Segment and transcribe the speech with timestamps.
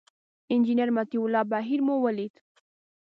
[0.53, 2.33] انجینر مطیع الله بهیر مو ولید.